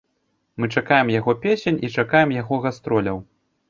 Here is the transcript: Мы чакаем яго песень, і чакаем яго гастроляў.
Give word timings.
Мы 0.63 0.69
чакаем 0.79 1.13
яго 1.19 1.37
песень, 1.45 1.79
і 1.87 1.95
чакаем 2.01 2.37
яго 2.41 2.55
гастроляў. 2.69 3.27